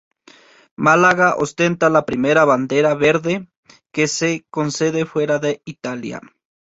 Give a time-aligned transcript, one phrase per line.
[0.85, 3.47] Málaga ostenta la primera Bandera Verde
[3.93, 6.19] que se concede fuera de Italia.